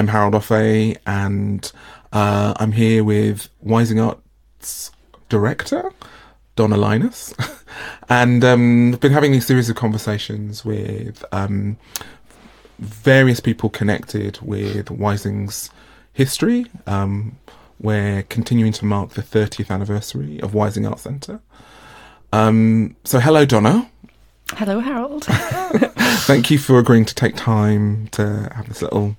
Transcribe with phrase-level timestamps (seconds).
[0.00, 1.70] I'm Harold Offeh, and
[2.10, 4.90] uh, I'm here with Wysing Arts
[5.28, 5.92] director
[6.56, 7.34] Donna Lynas,
[8.08, 11.76] and um, I've been having these series of conversations with um,
[12.78, 15.68] various people connected with Wysing's
[16.14, 16.64] history.
[16.86, 17.38] Um,
[17.78, 21.42] we're continuing to mark the 30th anniversary of Wysing Arts Centre.
[22.32, 23.90] Um, so, hello, Donna.
[24.56, 25.24] Hello, Harold.
[26.26, 29.16] Thank you for agreeing to take time to have this little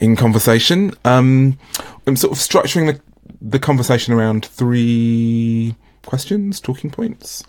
[0.00, 0.92] in conversation.
[1.04, 1.58] Um,
[2.06, 3.00] I'm sort of structuring the,
[3.40, 5.74] the conversation around three
[6.06, 7.44] questions, talking points.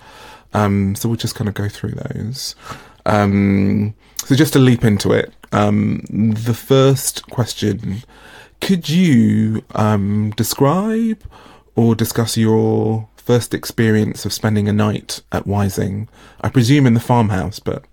[0.53, 2.55] Um, so we'll just kind of go through those.
[3.05, 8.03] Um, so just to leap into it, um, the first question:
[8.59, 11.23] Could you um, describe
[11.75, 16.07] or discuss your first experience of spending a night at Wysing?
[16.41, 17.85] I presume in the farmhouse, but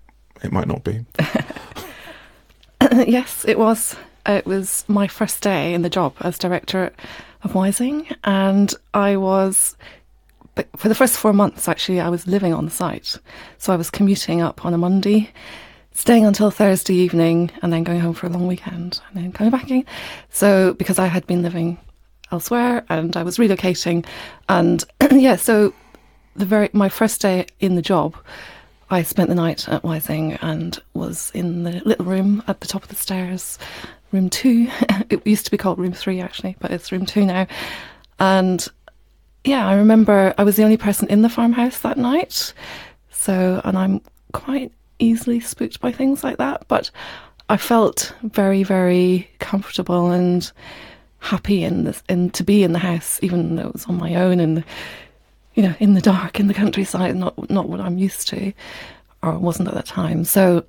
[0.43, 1.05] it might not be.
[3.07, 3.95] yes, it was.
[4.25, 6.91] Uh, it was my first day in the job as director
[7.43, 9.77] of Wysing, and I was
[10.55, 13.19] but for the first four months, actually, I was living on the site.
[13.59, 15.29] So I was commuting up on a Monday,
[15.91, 19.51] staying until Thursday evening, and then going home for a long weekend, and then coming
[19.51, 19.85] back again.
[20.31, 21.77] So because I had been living
[22.31, 24.05] elsewhere and I was relocating,
[24.49, 25.73] and yeah, so
[26.35, 28.15] the very my first day in the job.
[28.89, 32.83] I spent the night at Wysing and was in the little room at the top
[32.83, 33.59] of the stairs,
[34.13, 34.69] room two.
[35.09, 37.47] it used to be called room three, actually, but it's room two now.
[38.19, 38.65] And
[39.43, 42.53] yeah, I remember I was the only person in the farmhouse that night.
[43.11, 46.89] So, and I'm quite easily spooked by things like that, but
[47.49, 50.49] I felt very, very comfortable and
[51.19, 54.15] happy in this, and to be in the house, even though it was on my
[54.15, 54.63] own and
[55.55, 58.53] you know in the dark in the countryside, not not what I'm used to,
[59.21, 60.23] or wasn't at that time.
[60.23, 60.65] So,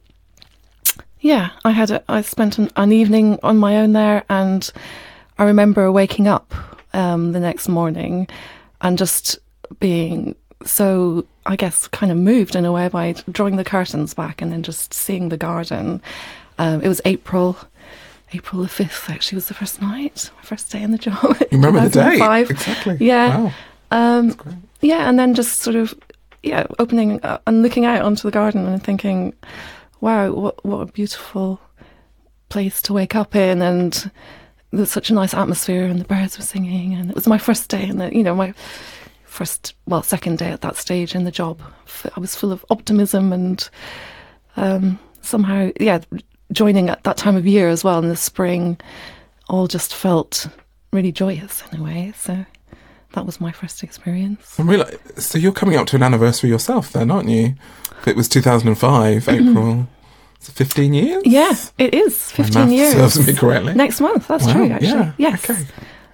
[1.20, 4.70] yeah, I had a, I spent an, an evening on my own there, and
[5.38, 6.54] I remember waking up
[6.92, 8.28] um, the next morning
[8.80, 9.38] and just
[9.80, 14.42] being so, I guess, kind of moved in a way by drawing the curtains back
[14.42, 16.02] and then just seeing the garden.
[16.58, 17.56] Um, it was April.
[18.32, 21.36] April the 5th actually was the first night, my first day in the job.
[21.50, 22.18] You remember the day?
[22.50, 22.96] Exactly.
[23.00, 23.38] Yeah.
[23.38, 23.52] Wow.
[23.90, 24.36] Um,
[24.80, 25.94] yeah, and then just sort of,
[26.42, 29.32] yeah, opening uh, and looking out onto the garden and thinking,
[30.00, 31.60] wow, what, what a beautiful
[32.50, 33.62] place to wake up in.
[33.62, 34.10] And
[34.70, 37.38] there was such a nice atmosphere and the birds were singing and it was my
[37.38, 38.52] first day and you know my
[39.24, 41.60] first well second day at that stage in the job
[42.16, 43.70] i was full of optimism and
[44.56, 46.00] um, somehow yeah
[46.52, 48.78] joining at that time of year as well in the spring
[49.48, 50.48] all just felt
[50.92, 52.44] really joyous in a way so
[53.12, 56.92] that was my first experience I'm really, so you're coming up to an anniversary yourself
[56.92, 57.54] then aren't you
[58.06, 59.48] it was 2005 mm-hmm.
[59.50, 59.88] april
[60.40, 61.22] 15 years?
[61.26, 62.92] Yeah, it is 15 years.
[62.92, 63.74] serves me correctly.
[63.74, 64.88] Next month, that's wow, true, actually.
[64.88, 65.50] Yeah, yes.
[65.50, 65.62] Okay.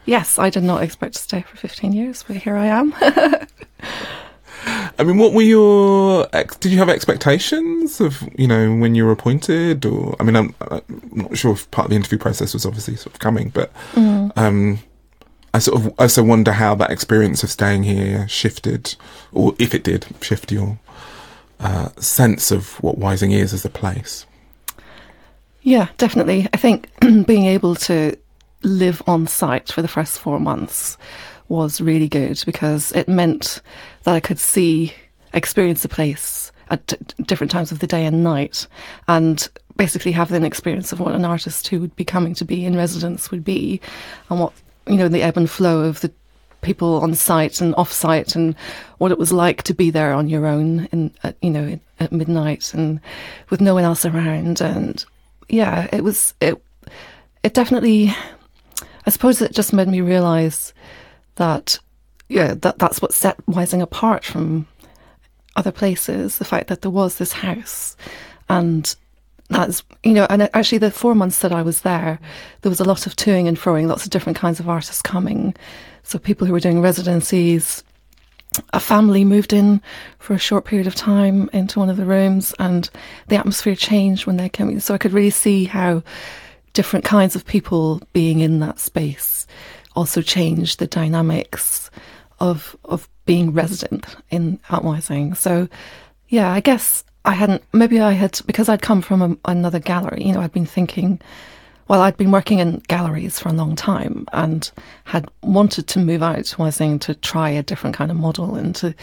[0.06, 2.94] Yes, I did not expect to stay for 15 years, but here I am.
[4.66, 6.28] I mean, what were your?
[6.32, 10.36] Ex- did you have expectations of you know when you were appointed, or I mean,
[10.36, 10.82] I'm, I'm
[11.12, 14.32] not sure if part of the interview process was obviously sort of coming, but mm.
[14.36, 14.78] um,
[15.52, 18.94] I sort of also wonder how that experience of staying here shifted,
[19.32, 20.78] or if it did shift your
[21.60, 24.26] uh, sense of what Wysing is as a place.
[25.62, 26.46] Yeah, definitely.
[26.52, 28.16] I think being able to
[28.62, 30.96] live on site for the first four months
[31.48, 33.60] was really good because it meant
[34.04, 34.94] that I could see,
[35.32, 38.66] experience the place at t- different times of the day and night,
[39.08, 42.64] and basically have an experience of what an artist who would be coming to be
[42.64, 43.80] in residence would be,
[44.30, 44.52] and what
[44.86, 46.12] you know the ebb and flow of the
[46.64, 48.56] people on site and off site and
[48.98, 52.10] what it was like to be there on your own in at, you know at
[52.10, 53.00] midnight and
[53.50, 54.60] with no one else around.
[54.60, 55.04] And
[55.48, 56.60] yeah it was it
[57.42, 58.14] it definitely
[59.06, 60.72] I suppose it just made me realize
[61.36, 61.78] that
[62.34, 64.66] yeah that that's what set Wysing apart from
[65.56, 67.96] other places the fact that there was this house.
[68.48, 68.94] And
[69.50, 72.18] that's you know and actually the four months that I was there
[72.62, 75.54] there was a lot of toing and froing lots of different kinds of artists coming.
[76.02, 77.84] So people who were doing residencies,
[78.72, 79.80] a family moved in
[80.18, 82.90] for a short period of time into one of the rooms, and
[83.28, 84.80] the atmosphere changed when they came.
[84.80, 86.02] So I could really see how
[86.72, 89.46] different kinds of people being in that space
[89.96, 91.90] also changed the dynamics
[92.40, 95.36] of of being resident in Outwising.
[95.36, 95.68] So
[96.28, 97.62] yeah, I guess I hadn't.
[97.72, 100.24] Maybe I had because I'd come from a, another gallery.
[100.24, 101.20] You know, I'd been thinking
[101.88, 104.70] well, I'd been working in galleries for a long time and
[105.04, 108.74] had wanted to move out to Wysing to try a different kind of model and
[108.76, 108.94] to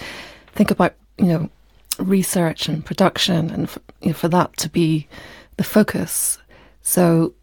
[0.53, 1.49] think about, you know,
[1.99, 5.07] research and production and for, you know, for that to be
[5.57, 6.39] the focus.
[6.81, 7.33] So,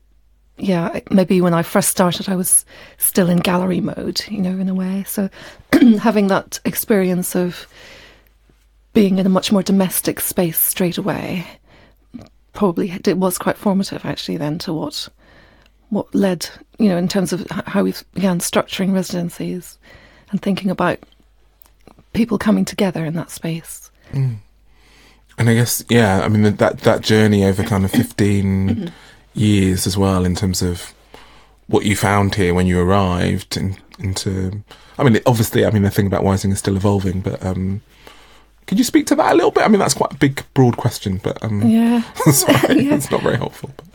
[0.59, 2.65] yeah, maybe when I first started, I was
[2.99, 5.05] still in gallery mode, you know, in a way.
[5.07, 5.29] So
[6.01, 7.67] having that experience of
[8.93, 11.47] being in a much more domestic space straight away
[12.55, 15.09] probably it was quite formative actually then to what
[15.91, 16.49] what led
[16.81, 19.79] you know in terms of how we began structuring residencies
[20.31, 20.99] and thinking about
[22.13, 23.91] people coming together in that space.
[24.13, 24.39] Mm.
[25.39, 28.87] And I guess yeah, I mean that that journey over kind of 15 mm-hmm.
[29.35, 30.95] Years as well in terms of
[31.67, 34.63] what you found here when you arrived in, into
[34.99, 37.83] I mean obviously I mean the thing about Wysing is still evolving but um
[38.69, 39.65] could you speak to that a little bit?
[39.65, 42.97] I mean, that's quite a big, broad question, but um, yeah, sorry, yeah.
[42.97, 43.71] it's not very helpful.
[43.75, 43.87] But.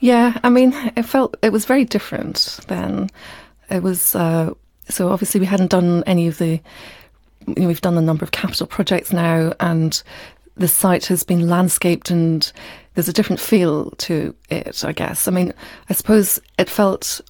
[0.00, 3.08] Yeah, I mean, it felt it was very different then.
[3.70, 4.52] It was uh,
[4.88, 6.60] so obviously we hadn't done any of the.
[7.46, 10.02] You know, we've done a number of capital projects now, and
[10.56, 12.52] the site has been landscaped, and
[12.94, 14.84] there's a different feel to it.
[14.84, 15.28] I guess.
[15.28, 15.52] I mean,
[15.88, 17.20] I suppose it felt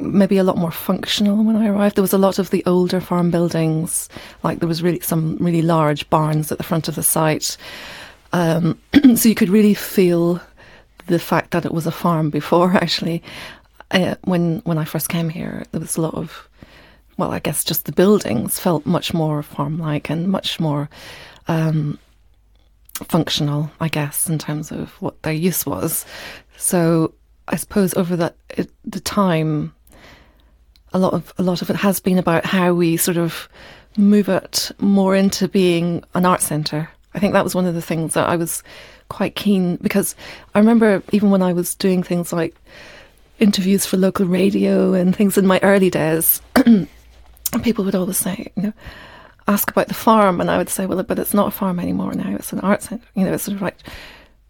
[0.00, 1.96] maybe a lot more functional when I arrived.
[1.96, 4.08] There was a lot of the older farm buildings,
[4.42, 7.56] like there was really some really large barns at the front of the site.
[8.32, 8.78] Um,
[9.16, 10.40] so you could really feel
[11.06, 13.22] the fact that it was a farm before actually.
[13.90, 16.48] Uh, when when I first came here, there was a lot of,
[17.16, 20.88] well, I guess just the buildings felt much more farm-like and much more
[21.46, 21.98] um,
[22.94, 26.06] functional, I guess, in terms of what their use was.
[26.56, 27.14] So
[27.48, 28.36] I suppose over that
[28.84, 29.74] the time
[30.92, 33.48] a lot of a lot of it has been about how we sort of
[33.96, 36.88] move it more into being an art centre.
[37.14, 38.62] I think that was one of the things that I was
[39.08, 40.14] quite keen because
[40.54, 42.56] I remember even when I was doing things like
[43.38, 46.40] interviews for local radio and things in my early days,
[47.62, 48.72] people would always say, you know,
[49.46, 52.14] ask about the farm, and I would say, well, but it's not a farm anymore
[52.14, 53.06] now; it's an art centre.
[53.14, 53.78] You know, it's sort of like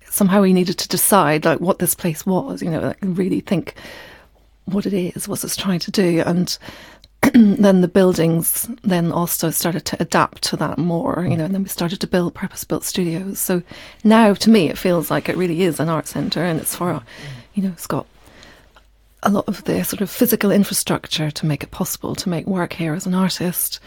[0.08, 2.62] somehow we needed to decide like what this place was.
[2.62, 3.75] You know, like really think
[4.67, 6.56] what it is, what it's trying to do, and
[7.35, 11.62] then the buildings then also started to adapt to that more, you know, and then
[11.62, 13.38] we started to build purpose-built studios.
[13.38, 13.62] So
[14.02, 17.02] now, to me, it feels like it really is an art centre, and it's for,
[17.55, 18.06] you know, it's got
[19.23, 22.75] a lot of the sort of physical infrastructure to make it possible to make work
[22.75, 23.81] here as an artist.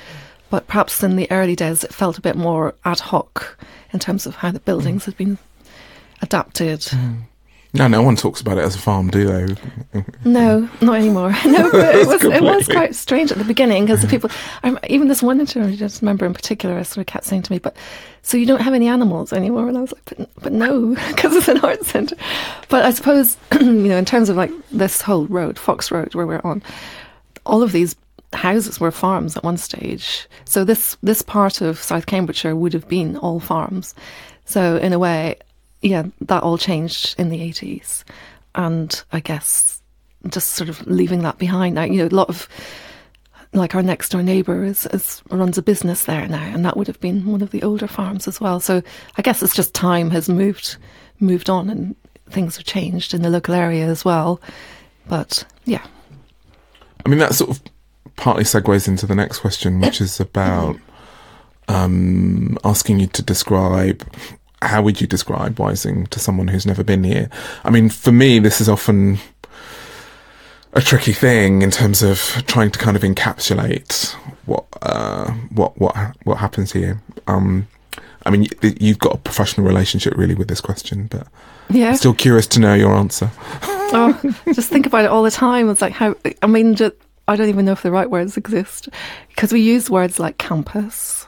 [0.50, 3.58] But perhaps in the early days, it felt a bit more ad hoc
[3.92, 5.06] in terms of how the buildings mm.
[5.06, 5.38] had been
[6.22, 6.82] adapted.
[6.82, 7.24] Mm.
[7.74, 10.04] No, no one talks about it as a farm, do they?
[10.26, 11.36] no, not anymore.
[11.46, 14.30] No, but it was it was quite strange at the beginning because the people,
[14.64, 17.44] um, even this one interview, I just remember in particular, I sort of kept saying
[17.44, 17.76] to me, "But
[18.22, 21.36] so you don't have any animals anymore?" And I was like, "But, but no, because
[21.36, 22.16] it's an art centre."
[22.70, 26.28] But I suppose you know, in terms of like this whole road, Fox Road, where
[26.28, 26.64] we're on,
[27.46, 27.96] all of these
[28.38, 30.28] houses were farms at one stage.
[30.46, 33.94] So this this part of South Cambridgeshire would have been all farms.
[34.46, 35.36] So in a way,
[35.82, 38.04] yeah, that all changed in the 80s.
[38.56, 39.82] And I guess
[40.30, 42.48] just sort of leaving that behind now, you know, a lot of
[43.54, 46.88] like our next door neighbour is, is, runs a business there now, and that would
[46.88, 48.60] have been one of the older farms as well.
[48.60, 48.82] So
[49.18, 50.78] I guess it's just time has moved
[51.20, 51.96] moved on and
[52.30, 54.42] things have changed in the local area as well.
[55.08, 55.86] But yeah,
[57.06, 57.62] I mean that sort of
[58.18, 60.78] partly segues into the next question, which is about
[61.70, 64.06] um, asking you to describe
[64.62, 67.30] how would you describe Wysing to someone who's never been here?
[67.64, 69.20] I mean, for me, this is often
[70.74, 74.14] a tricky thing in terms of trying to kind of encapsulate
[74.46, 77.02] what uh, what what what happens here.
[77.28, 77.68] Um,
[78.26, 81.28] I mean, you've got a professional relationship really with this question, but
[81.70, 83.32] yeah, still curious to know your answer.
[83.64, 84.20] oh,
[84.54, 85.70] just think about it all the time.
[85.70, 86.96] It's like how I mean, just,
[87.28, 88.90] I don't even know if the right words exist
[89.30, 91.28] because we use words like campus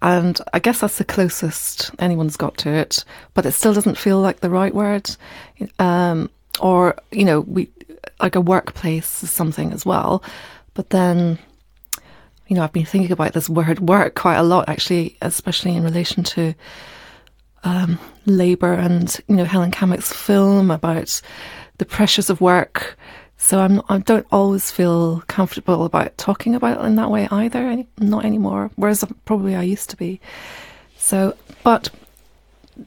[0.00, 4.20] and I guess that's the closest anyone's got to it, but it still doesn't feel
[4.20, 5.10] like the right word.
[5.78, 7.70] Um, or, you know, we
[8.20, 10.22] like a workplace is something as well.
[10.74, 11.38] But then,
[12.46, 15.82] you know, I've been thinking about this word work quite a lot, actually, especially in
[15.82, 16.54] relation to
[17.64, 21.20] um, labour and, you know, Helen Cammock's film about
[21.78, 22.96] the pressures of work
[23.40, 27.84] so I'm, I don't always feel comfortable about talking about it in that way either,
[27.98, 30.20] not anymore, whereas probably I used to be.
[30.98, 31.88] So, but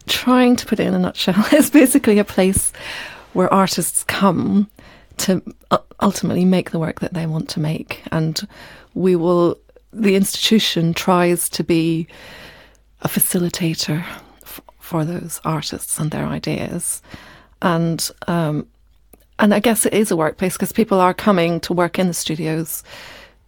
[0.08, 2.74] trying to put it in a nutshell is basically a place
[3.32, 4.70] where artists come
[5.18, 5.42] to
[6.02, 8.04] ultimately make the work that they want to make.
[8.12, 8.46] And
[8.94, 9.58] we will,
[9.94, 12.08] the institution tries to be
[13.04, 14.04] a facilitator
[14.44, 17.02] f- for those artists and their ideas.
[17.62, 18.68] And um,
[19.42, 22.14] and I guess it is a workplace because people are coming to work in the
[22.14, 22.84] studios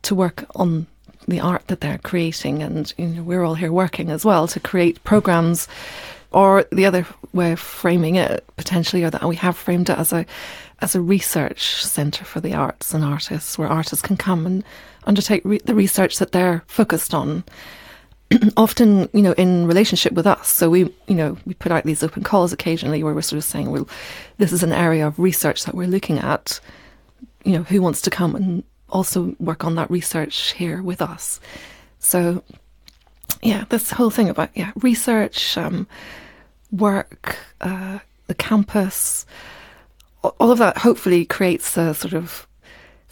[0.02, 0.88] to work on
[1.28, 4.60] the art that they're creating, and you know, we're all here working as well to
[4.60, 5.70] create programs
[6.32, 10.12] or the other way of framing it potentially, or that we have framed it as
[10.12, 10.26] a
[10.82, 14.64] as a research centre for the arts and artists, where artists can come and
[15.06, 17.44] undertake re- the research that they're focused on.
[18.58, 20.48] Often, you know, in relationship with us.
[20.48, 23.44] So we, you know, we put out these open calls occasionally where we're sort of
[23.44, 23.88] saying, well,
[24.38, 26.60] this is an area of research that we're looking at.
[27.44, 31.40] You know, who wants to come and also work on that research here with us?
[32.00, 32.44] So,
[33.42, 35.88] yeah, this whole thing about yeah research, um,
[36.72, 39.26] work, uh, the campus,
[40.24, 42.48] all of that hopefully creates a sort of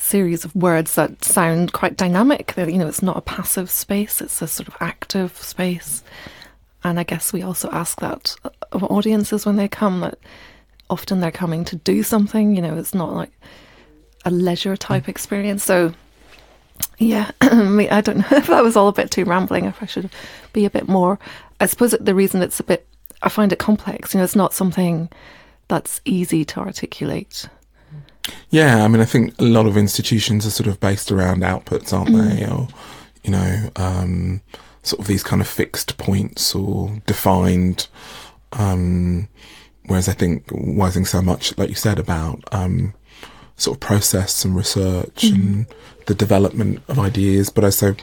[0.02, 2.54] series of words that sound quite dynamic.
[2.56, 6.04] That you know, it's not a passive space; it's a sort of active space.
[6.84, 8.36] And I guess we also ask that
[8.72, 10.18] of audiences when they come that
[10.90, 12.56] often they're coming to do something.
[12.56, 13.32] You know, it's not like
[14.26, 15.10] a leisure type mm.
[15.10, 15.64] experience.
[15.64, 15.94] So,
[16.98, 19.66] yeah, I mean, I don't know if that was all a bit too rambling.
[19.66, 20.10] If I should
[20.54, 21.20] be a bit more,
[21.60, 22.88] I suppose the reason it's a bit,
[23.22, 24.14] I find it complex.
[24.14, 25.10] You know, it's not something
[25.68, 27.48] that's easy to articulate.
[28.50, 31.94] Yeah, I mean, I think a lot of institutions are sort of based around outputs,
[31.94, 32.38] aren't mm.
[32.38, 32.46] they?
[32.46, 32.68] Or,
[33.24, 34.42] you know, um,
[34.84, 37.88] sort of these kind of fixed points or defined.
[38.54, 39.28] Um,
[39.86, 42.94] whereas I think Wysing so much, like you said, about um,
[43.56, 45.36] sort of process and research mm.
[45.36, 45.66] and
[46.08, 47.96] the development of ideas, but also,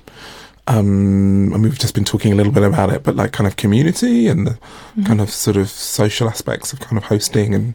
[0.67, 3.57] um, and we've just been talking a little bit about it, but like kind of
[3.57, 4.59] community and the
[4.97, 5.07] mm.
[5.07, 7.75] kind of sort of social aspects of kind of hosting and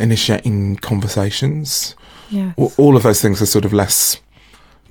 [0.00, 1.94] initiating conversations.
[2.30, 2.52] Yeah.
[2.56, 4.20] All of those things are sort of less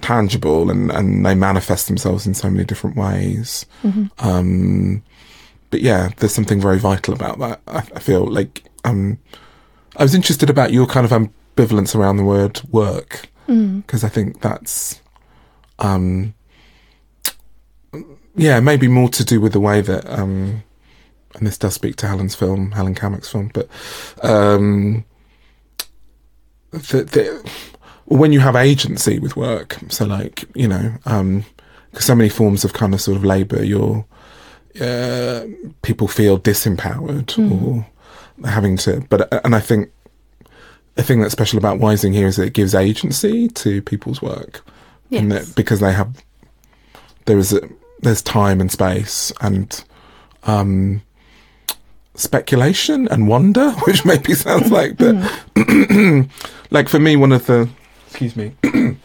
[0.01, 3.65] tangible and, and they manifest themselves in so many different ways.
[3.83, 4.05] Mm-hmm.
[4.19, 5.03] Um,
[5.69, 7.61] but yeah, there's something very vital about that.
[7.67, 9.19] I, I feel like um,
[9.95, 14.03] I was interested about your kind of ambivalence around the word work because mm.
[14.03, 15.01] I think that's
[15.79, 16.33] um,
[18.35, 20.63] yeah maybe more to do with the way that um,
[21.37, 23.67] and this does speak to Helen's film, Helen Cammock's film, but
[24.23, 25.05] um,
[26.71, 27.51] the, the,
[28.05, 31.45] when you have agency with work, so like you know, um,
[31.93, 34.05] so many forms of kind of sort of labour, you're
[34.81, 35.45] uh,
[35.81, 37.63] people feel disempowered mm.
[38.41, 39.05] or having to.
[39.09, 39.91] But and I think
[40.95, 44.65] the thing that's special about Wysing here is that it gives agency to people's work,
[45.09, 45.21] yes.
[45.21, 46.23] and that because they have
[47.25, 47.61] there is a
[47.99, 49.83] there's time and space and
[50.43, 51.01] um,
[52.17, 55.15] speculation and wonder, which maybe sounds like, but
[56.71, 57.69] like for me, one of the,
[58.07, 58.53] excuse me,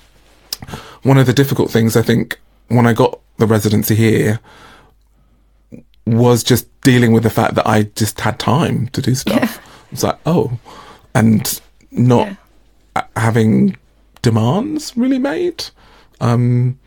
[1.02, 4.40] one of the difficult things I think when I got the residency here
[6.07, 9.37] was just dealing with the fact that I just had time to do stuff.
[9.37, 9.73] Yeah.
[9.92, 10.59] It's like, oh,
[11.14, 12.37] and not
[12.97, 13.04] yeah.
[13.16, 13.76] having
[14.23, 15.64] demands really made.
[16.21, 16.78] Um,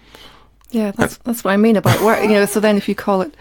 [0.71, 2.21] yeah, that's, that's what I mean about work.
[2.23, 3.35] You know, so then if you call it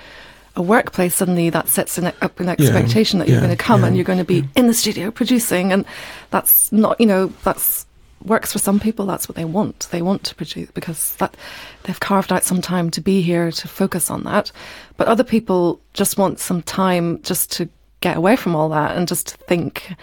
[0.56, 3.62] a workplace, suddenly that sets an, up an expectation yeah, that you're yeah, going to
[3.62, 5.84] come yeah, and you're going to be in the studio producing, and
[6.30, 7.87] that's not, you know, that's
[8.25, 9.06] works for some people.
[9.06, 9.88] That's what they want.
[9.90, 11.37] They want to produce because that
[11.82, 14.50] they've carved out some time to be here to focus on that.
[14.96, 17.68] But other people just want some time just to
[18.00, 19.94] get away from all that and just to think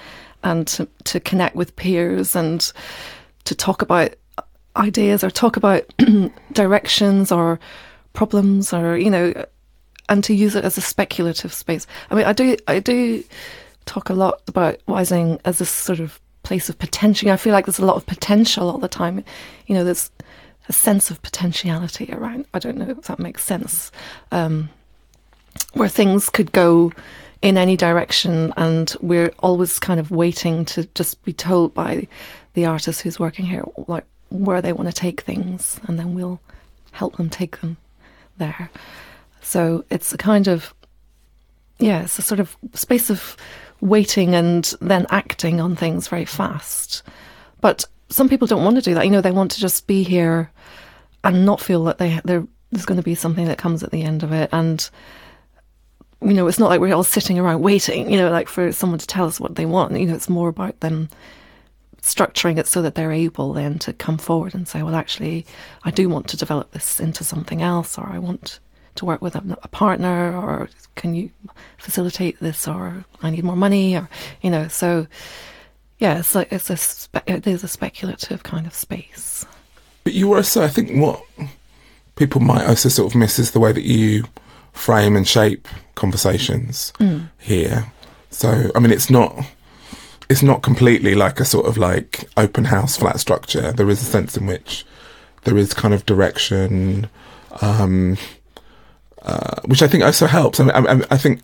[0.44, 2.72] and to, to connect with peers and
[3.46, 4.16] to talk about
[4.76, 5.84] ideas or talk about
[6.54, 7.60] directions or
[8.14, 9.34] problems or you know
[10.12, 11.88] and to use it as a speculative space.
[12.12, 13.24] I mean, I do, I do
[13.86, 17.32] talk a lot about Wysing as a sort of place of potential.
[17.32, 19.24] I feel like there's a lot of potential all the time.
[19.68, 20.12] You know, there's
[20.68, 22.46] a sense of potentiality around.
[22.54, 23.90] I don't know if that makes sense.
[24.34, 24.70] Um,
[25.74, 26.92] where things could go
[27.42, 32.06] in any direction, and we're always kind of waiting to just be told by
[32.54, 36.42] the artist who's working here, like where they want to take things, and then we'll
[36.92, 37.78] help them take them
[38.38, 38.70] there.
[39.42, 40.74] So it's a kind of,
[41.80, 43.36] yeah, it's a sort of space of
[43.82, 47.04] waiting and then acting on things very fast.
[47.60, 49.06] But some people don't want to do that.
[49.06, 50.52] You know, they want to just be here
[51.24, 54.24] and not feel that they there's going to be something that comes at the end
[54.24, 54.50] of it.
[54.52, 54.88] And
[56.22, 58.10] you know, it's not like we're all sitting around waiting.
[58.12, 59.98] You know, like for someone to tell us what they want.
[59.98, 61.10] You know, it's more about them
[62.02, 65.46] structuring it so that they're able then to come forward and say, well, actually,
[65.84, 68.60] I do want to develop this into something else, or I want
[68.96, 71.30] to work with a, a, partner or can you
[71.78, 74.10] facilitate this or I need more money or
[74.42, 75.08] you know so
[76.00, 79.46] yeah it's like it's a spe- is a speculative kind of space.
[80.04, 81.24] But you also I think what
[82.16, 84.26] people might also sort of miss is the way that you
[84.74, 87.30] frame and shape conversations mm.
[87.40, 87.92] here.
[88.30, 89.46] So I mean it's not
[90.30, 93.72] it's not completely like a sort of like open house flat structure.
[93.74, 94.86] There is a sense in which
[95.44, 97.10] there is kind of direction
[97.62, 98.18] um,
[99.24, 100.60] uh, which I think also helps.
[100.60, 101.42] I, mean, I, I, think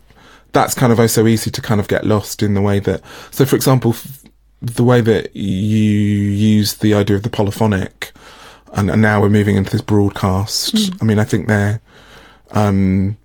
[0.52, 3.02] that's kind of also easy to kind of get lost in the way that.
[3.30, 3.94] So, for example,
[4.60, 8.12] the way that you use the idea of the polyphonic,
[8.74, 10.92] and, and now we're moving into this broadcast.
[11.00, 11.80] I mean, I think they're
[12.50, 13.16] um,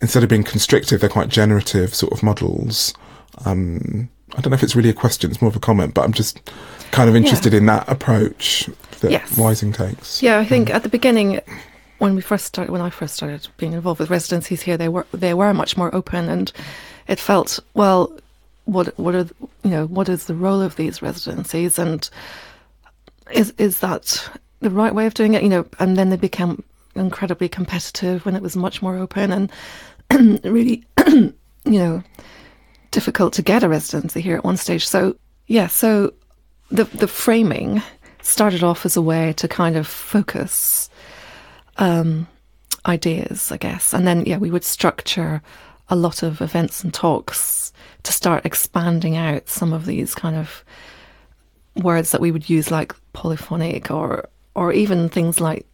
[0.00, 2.94] instead of being constrictive, they're quite generative sort of models.
[3.44, 5.94] Um, I don't know if it's really a question; it's more of a comment.
[5.94, 6.50] But I'm just
[6.90, 8.68] kind of interested in that approach
[9.00, 9.36] that Yes.
[9.36, 10.22] Wysing takes.
[10.22, 11.40] Yeah, I think at the beginning,
[11.98, 15.06] when we first started, when I first started being involved with residencies here, they were
[15.12, 16.52] they were much more open, and
[17.06, 18.12] it felt well.
[18.64, 19.26] What what are
[19.64, 22.08] you know what is the role of these residencies, and
[23.30, 25.42] is is that the right way of doing it?
[25.42, 26.62] You know, and then they became
[26.94, 29.52] incredibly competitive when it was much more open, and
[30.44, 32.02] really, you know,
[32.90, 34.86] difficult to get a residency here at one stage.
[34.86, 36.12] So yeah, so
[36.70, 37.82] the the framing
[38.22, 40.90] started off as a way to kind of focus
[41.78, 42.26] um,
[42.86, 45.42] ideas, I guess, and then yeah, we would structure
[45.88, 50.64] a lot of events and talks to start expanding out some of these kind of
[51.76, 55.66] words that we would use, like polyphonic, or or even things like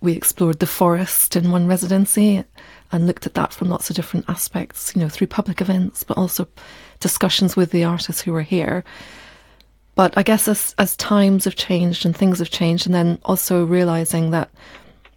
[0.00, 2.44] we explored the forest in one residency
[2.92, 6.16] and looked at that from lots of different aspects, you know, through public events, but
[6.16, 6.46] also
[7.00, 8.84] discussions with the artists who were here.
[9.94, 13.64] But I guess as as times have changed and things have changed, and then also
[13.64, 14.50] realizing that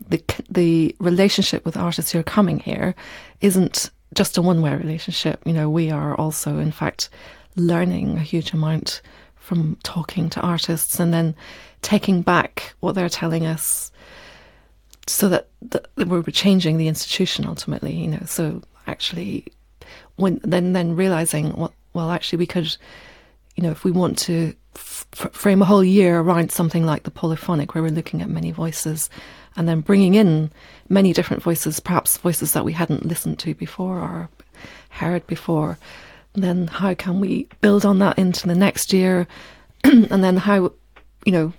[0.08, 2.96] the the relationship with artists who are coming here
[3.41, 5.41] isn't just a one way relationship.
[5.46, 7.10] You know, we are also, in fact,
[7.56, 9.01] learning a huge amount
[9.36, 11.36] from talking to artists and then
[11.82, 13.91] taking back what they're telling us,
[15.08, 17.94] so that, that we're changing the institution ultimately.
[17.94, 19.46] You know, so actually,
[20.15, 22.77] when then then realizing what well, actually, we could
[23.56, 27.75] you know, if we want to frame a whole year around something like the polyphonic,
[27.75, 29.10] where we're looking at many voices
[29.56, 30.51] and then bringing in
[30.88, 34.29] many different voices, perhaps voices that we hadn't listened to before or
[34.89, 35.77] heard before,
[36.34, 39.27] then how can we build on that into the next year?
[39.84, 40.72] and then how,
[41.25, 41.53] you know,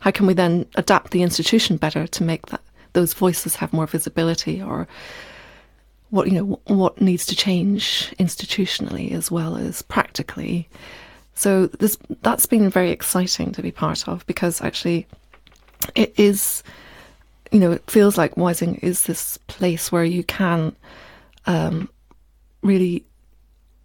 [0.00, 2.60] how can we then adapt the institution better to make that
[2.92, 4.88] those voices have more visibility or
[6.10, 10.68] what you know what needs to change institutionally as well as practically
[11.34, 15.06] so this that's been very exciting to be part of because actually
[15.94, 16.62] it is
[17.52, 20.74] you know it feels like Wysing is this place where you can
[21.46, 21.88] um,
[22.62, 23.04] really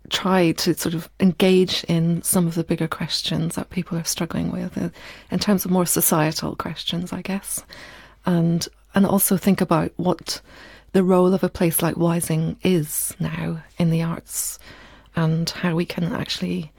[0.10, 4.52] try to sort of engage in some of the bigger questions that people are struggling
[4.52, 4.90] with uh,
[5.32, 7.64] in terms of more societal questions I guess.
[8.26, 10.42] And and also think about what
[10.92, 14.60] the role of a place like Wysing is now in the arts
[15.16, 16.72] and how we can actually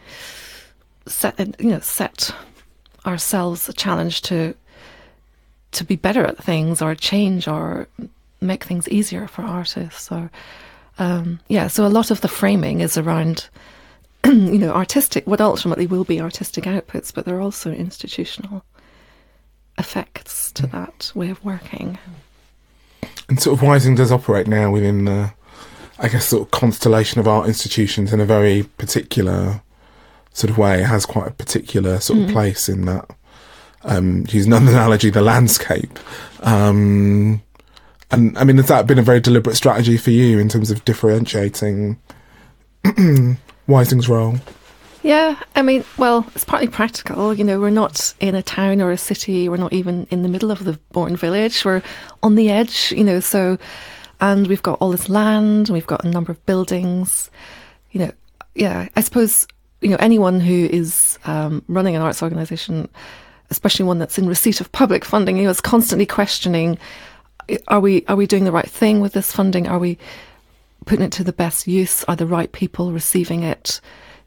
[1.07, 2.31] set you know set
[3.07, 4.55] ourselves a challenge to
[5.75, 7.89] to be better at things or change or
[8.41, 10.31] make things easier for artists or
[10.99, 13.49] um, yeah so a lot of the framing is around
[14.25, 18.65] you know artistic what ultimately will be artistic outputs but there are also institutional
[19.79, 21.99] effects to that way of working
[23.29, 25.33] And sort of Wysing does operate now within the,
[25.99, 29.63] I guess, sort of constellation of art institutions in a very particular
[30.33, 30.81] sort of way.
[30.81, 33.11] It has quite a particular sort of place in that.
[33.85, 35.99] Um, use another analogy, the landscape.
[36.41, 37.43] Um,
[38.11, 40.85] and I mean, has that been a very deliberate strategy for you in terms of
[40.85, 41.99] differentiating
[43.69, 44.37] Wysing's role?
[45.03, 47.35] Yeah, I mean, well, it's partly practical.
[47.35, 49.51] You know, we're not in a town or a city.
[49.51, 51.63] We're not even in the middle of the Bourn village.
[51.63, 51.83] We're
[52.23, 53.59] on the edge, you know, so,
[54.21, 57.31] and we've got all this land and we've got a number of buildings.
[57.91, 58.13] You know,
[58.55, 59.47] yeah, I suppose,
[59.83, 62.89] you know, anyone who is um, running an arts organisation,
[63.51, 66.79] especially one that's in receipt of public funding, you was constantly questioning
[67.69, 69.67] are we are we doing the right thing with this funding?
[69.69, 69.99] Are we
[70.87, 72.05] putting it to the best use?
[72.05, 73.81] Are the right people receiving it?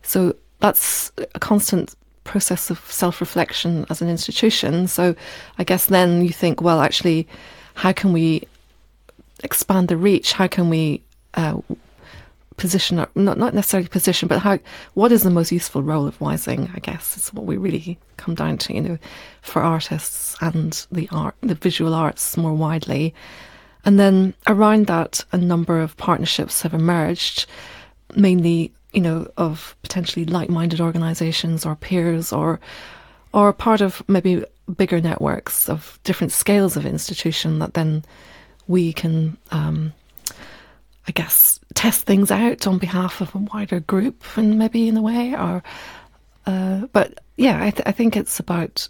[0.04, 4.88] So that's a constant process of self reflection as an institution.
[4.88, 5.16] So
[5.58, 7.28] I guess then you think, well, actually,
[7.76, 8.48] how can we
[9.44, 10.34] expand the reach?
[10.34, 11.04] How can we
[11.36, 11.58] uh,
[12.58, 14.60] position, not not necessarily position, but how
[14.96, 16.70] what is the most useful role of Wysing?
[16.76, 18.74] I guess is what we really come down to.
[18.74, 18.98] You know,
[19.42, 23.14] for artists and the art, the visual arts more widely.
[23.86, 27.46] And then around that, a number of partnerships have emerged,
[28.16, 32.60] mainly, you know, of potentially like-minded organisations or peers or
[33.34, 34.44] or part of maybe
[34.76, 38.04] bigger networks of different scales of institution that then
[38.68, 39.94] we can, um,
[41.08, 45.02] I guess, test things out on behalf of a wider group and maybe in a
[45.02, 45.64] way, or
[46.46, 48.90] uh, but yeah, I, th- I think it's about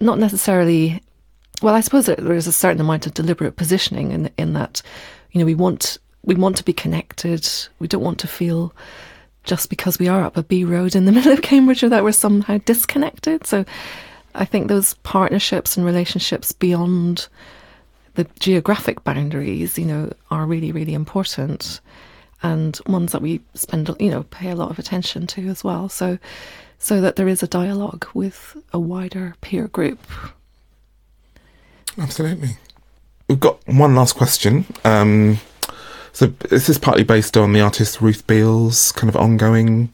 [0.00, 1.02] not necessarily
[1.62, 4.82] well, I suppose there is a certain amount of deliberate positioning in in that,
[5.32, 7.48] you know, we want we want to be connected.
[7.78, 8.74] We don't want to feel
[9.44, 12.12] just because we are up a B road in the middle of Cambridge that we're
[12.12, 13.46] somehow disconnected.
[13.46, 13.64] So
[14.34, 17.28] I think those partnerships and relationships beyond
[18.18, 21.80] the geographic boundaries, you know, are really, really important
[22.42, 25.88] and ones that we spend, you know, pay a lot of attention to as well.
[25.88, 26.18] So,
[26.80, 30.04] so that there is a dialogue with a wider peer group.
[31.96, 32.56] Absolutely.
[33.28, 34.64] We've got one last question.
[34.84, 35.38] Um,
[36.12, 39.92] so this is partly based on the artist Ruth Beale's kind of ongoing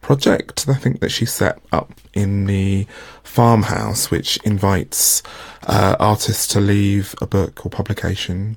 [0.00, 0.68] project.
[0.68, 2.86] I think that she set up in the
[3.22, 5.22] farmhouse, which invites
[5.66, 8.56] uh, artists to leave a book or publication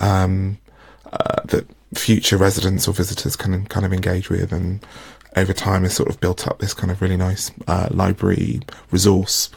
[0.00, 0.58] um,
[1.12, 4.84] uh, that future residents or visitors can kind of engage with, and
[5.36, 9.50] over time has sort of built up this kind of really nice uh, library resource.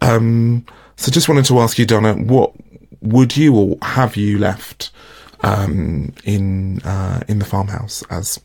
[0.00, 0.64] Um,
[0.96, 2.52] so just wanted to ask you, Donna, what
[3.00, 4.90] would you or have you left
[5.42, 8.38] um, in uh, in the farmhouse as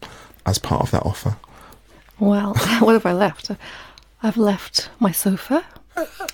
[0.46, 1.38] as part of that offer?
[2.20, 3.52] Well, what have I left?
[4.24, 5.64] I've left my sofa.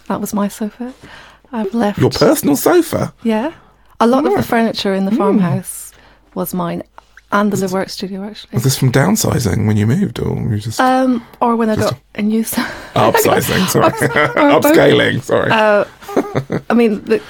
[0.08, 0.94] That was my sofa.
[1.52, 3.13] I've left Your personal sofa.
[3.24, 3.54] Yeah,
[4.00, 5.91] a lot of the furniture in the farmhouse
[6.34, 6.84] was mine,
[7.32, 8.52] and the live work studio actually.
[8.54, 12.00] Was this from downsizing when you moved, or you just Um, or when I got
[12.15, 12.41] a new.
[12.41, 12.54] s-
[12.96, 13.67] upsizing?
[13.67, 15.22] Sorry, upscaling.
[15.22, 15.52] Sorry.
[15.52, 15.86] Uh,
[16.70, 17.22] I mean, the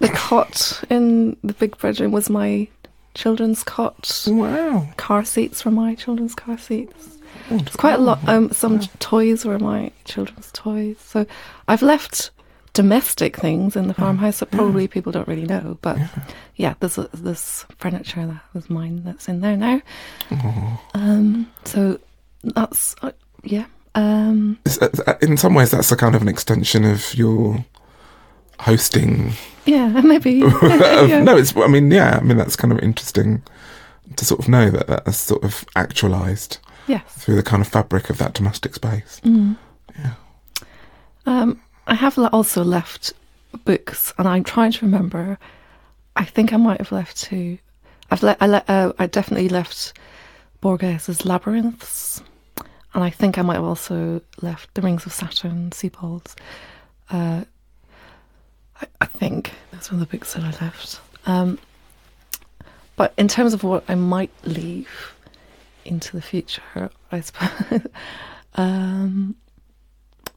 [0.00, 2.68] the cot in the big bedroom was my
[3.14, 4.24] children's cot.
[4.28, 4.88] wow.
[4.96, 7.13] Car seats were my children's car seats.
[7.50, 8.26] It's quite a lot.
[8.28, 10.96] Um, some toys were my children's toys.
[11.00, 11.26] So
[11.68, 12.30] I've left
[12.72, 15.78] domestic things in the farmhouse that probably people don't really know.
[15.82, 15.98] But
[16.56, 19.80] yeah, there's a, there's furniture that was mine that's in there now.
[20.94, 21.98] Um, so
[22.42, 23.66] that's uh, yeah.
[23.94, 24.58] Um,
[25.22, 27.64] In some ways, that's a kind of an extension of your
[28.60, 29.32] hosting.
[29.66, 30.42] yeah, maybe.
[30.44, 30.62] of-
[31.08, 31.22] yeah.
[31.22, 31.56] No, it's.
[31.56, 32.18] I mean, yeah.
[32.20, 33.42] I mean, that's kind of interesting
[34.16, 37.02] to sort of know that that's sort of actualized Yes.
[37.08, 39.20] through the kind of fabric of that domestic space.
[39.24, 39.56] Mm.
[41.26, 43.12] Um, I have also left
[43.64, 45.38] books, and I'm trying to remember.
[46.16, 47.58] I think I might have left two.
[48.10, 49.94] I've le- I, le- uh, I definitely left
[50.60, 52.22] Borges's Labyrinths,
[52.92, 56.36] and I think I might have also left The Rings of Saturn, Sebald's.
[57.10, 57.44] Uh,
[58.80, 61.00] I, I think those were the books that I left.
[61.26, 61.58] Um,
[62.96, 65.14] but in terms of what I might leave
[65.84, 67.82] into the future, I suppose.
[68.54, 69.34] um,
[70.26, 70.30] I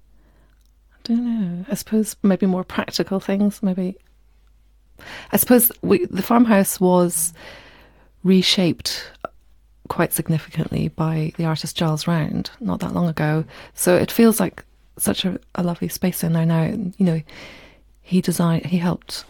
[1.04, 1.66] don't know.
[1.70, 3.64] I suppose maybe more practical things.
[3.64, 3.98] Maybe.
[5.32, 7.34] I suppose we, the farmhouse was
[8.24, 9.12] reshaped
[9.88, 13.46] quite significantly by the artist Giles Round not that long ago.
[13.74, 14.66] So it feels like
[14.98, 16.64] such a, a lovely space in there now.
[16.64, 17.22] And, you know,
[18.02, 19.24] he designed, he helped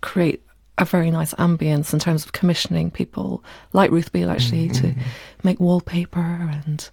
[0.00, 0.42] create
[0.78, 5.00] a very nice ambience in terms of commissioning people like Ruth Beale actually to mm-hmm.
[5.42, 6.88] make wallpaper and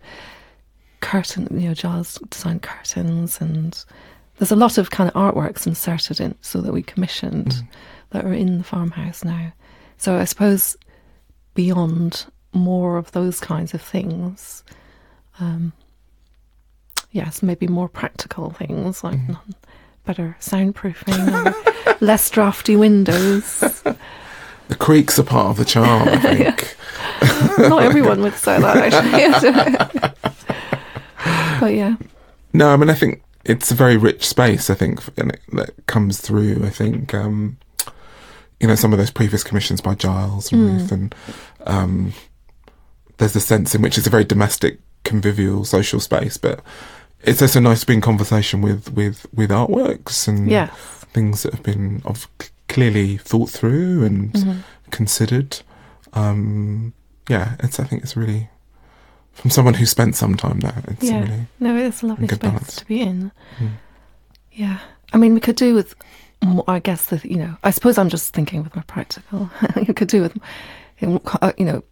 [1.02, 3.40] curtain, you know, Giles designed curtains.
[3.40, 3.84] And
[4.38, 7.68] there's a lot of kind of artworks inserted in so that we commissioned mm-hmm.
[8.12, 9.54] that are in the farmhouse now.
[9.98, 10.76] So I suppose
[11.54, 14.64] beyond more of those kinds of things,
[15.40, 15.74] um,
[17.12, 19.34] yes, maybe more practical things like mm-hmm.
[19.34, 19.56] non-
[20.06, 21.54] better soundproofing,
[22.02, 23.84] less drafty windows.
[24.68, 26.76] The creaks are part of the charm, I think.
[27.70, 30.26] Not everyone would say that actually.
[31.60, 31.98] but yeah,
[32.52, 34.72] No, I mean, I think it's a very rich space.
[34.72, 36.66] I think and it, that comes through.
[36.66, 37.58] I think um,
[38.60, 41.14] you know some of those previous commissions by Giles and Ruth, and
[41.68, 42.14] um,
[43.18, 46.60] there's a sense in which it's a very domestic, convivial, social space, but
[47.22, 50.68] it's also nice to be in conversation with with with artworks and yeah,
[51.14, 52.28] things that have been of
[52.68, 54.60] clearly thought through and Mm-hmm.
[54.92, 55.60] considered.
[56.14, 56.94] Um,
[57.30, 57.80] yeah, it's.
[57.80, 58.50] I think it's really
[59.34, 60.84] from someone who spent some time there.
[60.88, 61.22] It's yeah.
[61.22, 62.76] really No, it's a lovely space balance.
[62.78, 63.32] to be in.
[63.60, 63.72] Mm.
[64.54, 64.80] Yeah,
[65.14, 65.96] I mean, we could do with.
[66.44, 67.58] more- I guess that you know.
[67.64, 69.50] I suppose I'm just thinking with my practical.
[69.88, 70.38] you could do with,
[71.42, 71.84] uh, you know,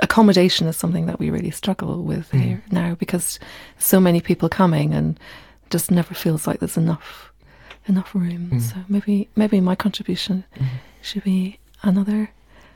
[0.00, 2.40] accommodation is something that we really struggle with Mm.
[2.40, 3.38] here now because
[3.78, 5.18] so many people coming and
[5.70, 7.30] just never feels like there's enough
[7.88, 8.50] enough room.
[8.52, 8.60] Mm.
[8.60, 10.44] So maybe maybe my contribution
[11.02, 12.30] should be another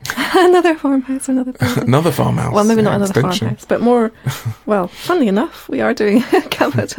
[0.35, 2.53] another farmhouse, another another farmhouse.
[2.53, 3.47] Well, maybe yeah, not another extension.
[3.49, 4.13] farmhouse, but more.
[4.67, 6.41] Well, funnily enough, we are doing a.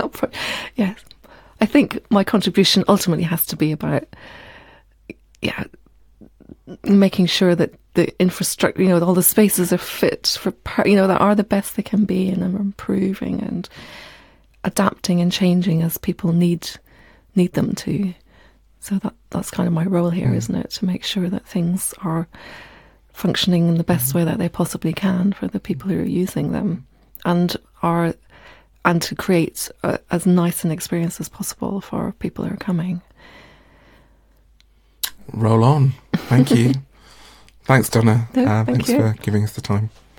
[0.10, 0.30] Pro-
[0.75, 0.97] yes,
[1.62, 4.03] I think my contribution ultimately has to be about,
[5.41, 5.65] yeah,
[6.84, 10.54] making sure that the infrastructure, you know, all the spaces are fit for,
[10.86, 13.68] you know, that are the best they can be and are improving and
[14.64, 16.70] adapting and changing as people need
[17.36, 18.14] need them to.
[18.82, 20.50] So that that's kind of my role here, mm.
[20.50, 20.72] not it?
[20.72, 22.28] To make sure that things are
[23.14, 24.20] functioning in the best mm-hmm.
[24.20, 26.86] way that they possibly can for the people who are using them
[27.26, 28.14] and are
[28.86, 33.02] and to create a, as nice an experience as possible for people who are coming.
[35.34, 35.94] Roll on.
[36.14, 36.74] Thank you.
[37.67, 38.30] Thanks, Donna.
[38.34, 38.97] No, uh, thank thanks you.
[38.99, 39.89] for giving us the time.